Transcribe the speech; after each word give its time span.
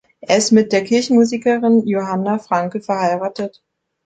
Er 0.21 0.37
ist 0.37 0.49
mit 0.51 0.73
der 0.73 0.83
Kirchenmusikerin 0.83 1.85
Johanna 1.85 2.39
Franke 2.39 2.81
verheiratet. 2.81 3.61